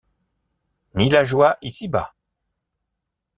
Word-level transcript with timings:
Ni 0.95 1.09
la 1.11 1.23
joie 1.23 1.59
ici-bas! 1.61 2.15